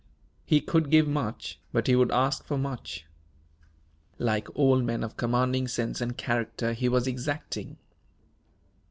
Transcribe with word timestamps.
He 0.47 0.61
could 0.61 0.89
give 0.89 1.07
much, 1.07 1.59
but 1.71 1.85
he 1.85 1.95
would 1.95 2.09
ask 2.11 2.43
for 2.43 2.57
much. 2.57 3.05
Like 4.17 4.47
all 4.55 4.81
men 4.81 5.03
of 5.03 5.15
commanding 5.15 5.67
sense 5.67 6.01
and 6.01 6.17
character, 6.17 6.73
he 6.73 6.89
was 6.89 7.05
exacting. 7.05 7.77